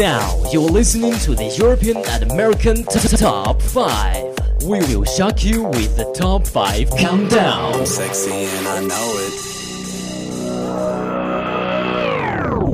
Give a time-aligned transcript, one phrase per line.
[0.00, 4.64] Now you're listening to the European and American t- t- Top 5.
[4.64, 7.84] We will shock you with the Top 5 Countdown.
[7.84, 9.32] Sexy and I know it.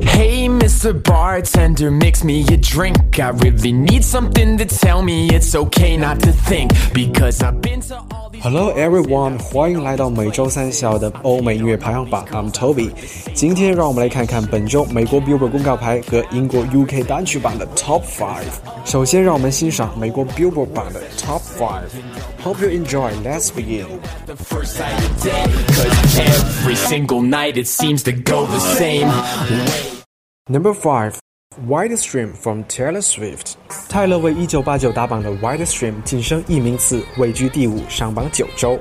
[0.07, 0.93] Hey, Mr.
[1.03, 3.19] Bartender, mix me a drink.
[3.19, 6.71] I really need something to tell me it's okay not to think.
[6.93, 8.26] Because I've been to all these.
[8.46, 12.24] Hello everyone，欢迎来到每周三下午的欧美音乐排行榜。
[12.30, 12.92] I'm Toby。
[13.34, 18.44] 今天让我们来看看本周美国 Billboard 公告牌和英国 UK 单曲榜的 Top Five。
[18.84, 23.10] 首先，让我们欣赏美国 Billboard 榜的 Top Five。Hope you enjoy.
[23.24, 23.86] Let's begin.
[24.26, 25.44] the first sight of day.
[25.66, 30.04] Cause every single night it seems to go the same way.
[30.48, 31.18] Number five.
[31.65, 33.53] Wide Stream from Taylor Swift，
[33.89, 38.79] 泰勒为1989打榜的 Wide Stream 晋升一名次，位居第五，上榜九周。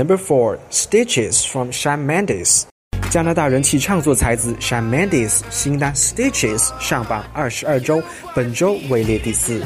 [0.00, 2.62] Number four, Stitches from Shawn Mendes。
[3.10, 8.02] 加拿大人气唱作才子 Shawn Mendes 新单 Stitches 上榜二十二周，
[8.34, 9.60] 本周位列第四。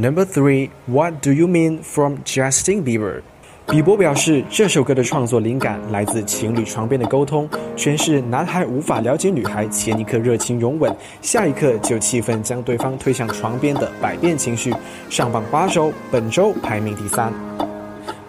[0.00, 3.20] Number three, What Do You Mean from Justin Bieber。
[3.66, 7.46] 比伯表示，这首歌的创作灵感来自情侣床边的沟通，
[7.76, 10.90] 诠释男孩无法了解女孩前一刻热情拥吻，
[11.20, 14.74] 下一刻就气愤将对方推向床边的百变情绪。
[15.10, 17.30] 上榜八周，本周排名第三。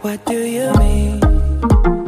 [0.01, 2.00] What do you mean?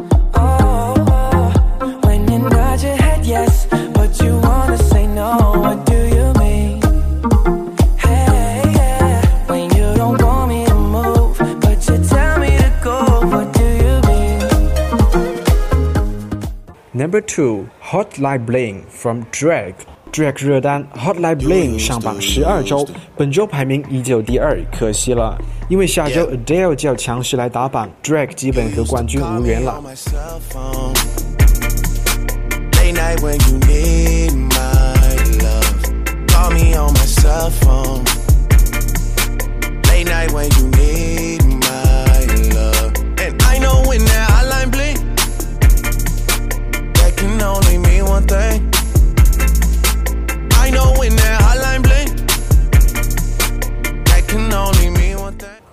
[17.14, 19.76] Number two, Hotline Bling from Drake。
[20.10, 22.84] Drake 热单 Hotline Bling 上榜十二周，
[23.16, 25.38] 本周排名依旧第二，可惜了，
[25.68, 29.80] 因为下周 Adele 就要强势来打榜，Drake 基本和冠军无缘了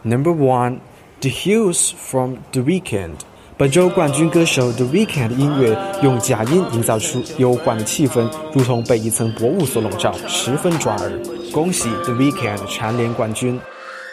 [0.04, 0.80] Number one,
[1.22, 3.18] The Hills from The weekend。
[3.56, 11.12] 本周冠军歌手 The weekend 音乐用假音营造出幽幻的气氛，如同被一层薄雾所笼罩，十分抓耳。
[11.54, 13.60] 恭喜 The weekend 蝉联冠军。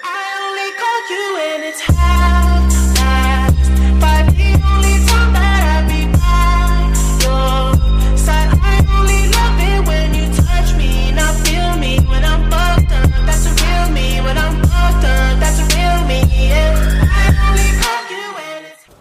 [0.03, 0.69] I only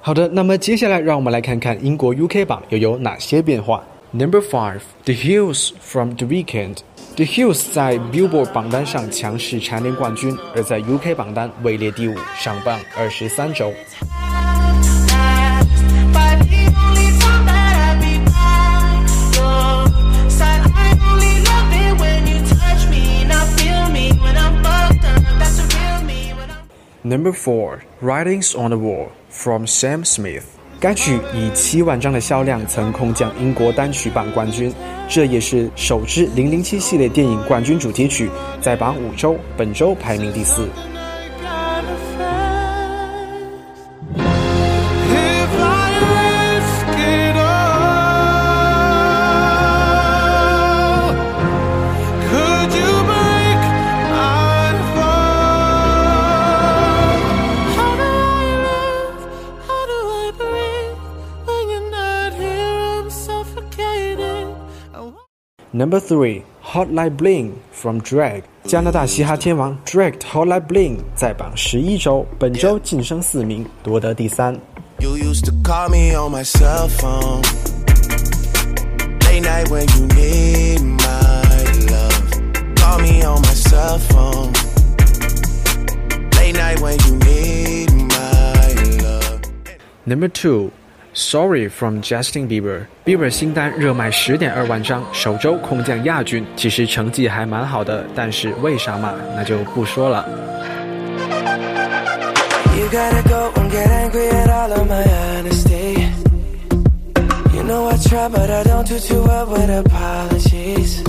[0.08, 3.84] 好的，那么接下来让我们来看看英国 UK 榜又有哪些变化。
[4.12, 6.78] Number five, The Hills from The Weekend。
[7.18, 13.74] The Hills 在 Billboard 榜单上强势蝉联冠军，而在 UK 榜单位列第五，上榜二十三周。
[27.04, 29.08] Number four, Writings on the Wall
[29.38, 30.42] from Sam Smith。
[30.80, 34.74] 该曲以七万张的销量曾空降英国单曲榜冠军，
[35.08, 38.30] 这也是首支《零零七》系列电影冠军主题曲，
[38.62, 40.68] 在榜五周，本周排名第四。
[65.77, 68.43] Number three, Hot Like Bling from Drag。
[68.65, 74.55] 加拿大嘻哈天王 Drag Hot Like Bling 在榜十一周，本周晋升四名，夺得第三。
[74.99, 77.41] You used to call me on my cell phone.
[79.25, 82.75] Late night when you need my love.
[82.77, 84.53] Call me on my cell phone.
[86.37, 89.41] Late night when you need my love.
[90.05, 90.71] Number two,
[91.17, 100.27] Sorry from Justin Bieber。Bieber 新单热卖十点二万张，首周空降亚军，其实成绩还蛮好的，但是为啥嘛，那就不说了。
[102.75, 106.09] You gotta go and get angry at all of my honesty.
[107.55, 111.03] You know I try, but I don't do too well with apologies.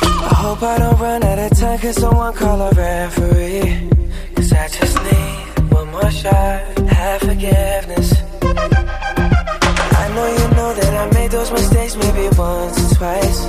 [0.00, 3.90] I hope I don't run out of time, cause someone call a referee.
[4.36, 8.14] Cause I just need one more shot, have forgiveness.
[10.73, 13.45] Know that I made those mistakes maybe once or twice.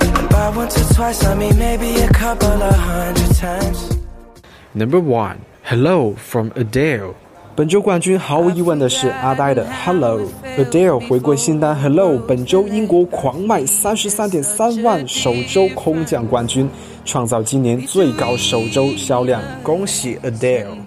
[0.00, 3.98] And by once or twice, I mean maybe a couple of hundred times.
[4.72, 7.14] Number one, Hello from Adele。
[7.54, 10.20] 本周冠军毫无疑问的是阿呆的 Hello。
[10.56, 16.66] Adele 回归新单 Hello，本周英国狂卖三十三点三万，首周空降冠军，
[17.04, 20.81] 创造今年最高首周销量，恭喜 Adele。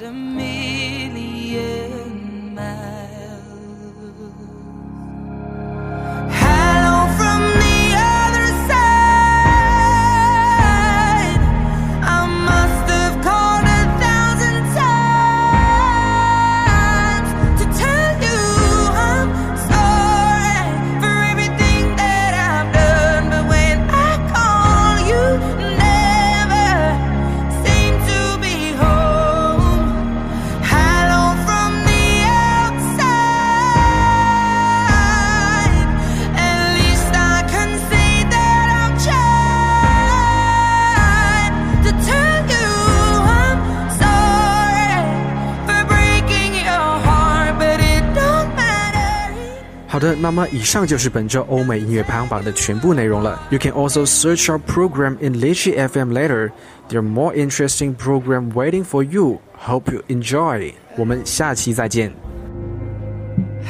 [50.14, 53.40] 的，那么以上就是本周欧美音乐排行榜的全部内容了。
[53.50, 56.52] You can also search our program in Lychee FM later.
[56.88, 59.40] There are more interesting program waiting for you.
[59.58, 60.74] Hope you enjoy.
[60.96, 62.12] 我们下期再见。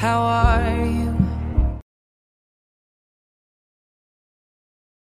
[0.00, 1.03] How are you?